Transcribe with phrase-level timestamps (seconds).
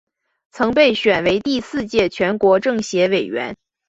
[0.49, 3.55] 曾被选为第四届全国政协委员。